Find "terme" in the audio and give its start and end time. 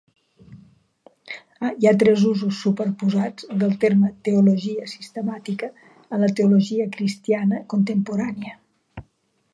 3.83-4.11